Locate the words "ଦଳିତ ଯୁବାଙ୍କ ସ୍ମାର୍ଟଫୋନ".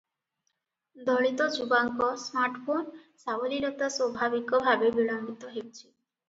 1.09-2.81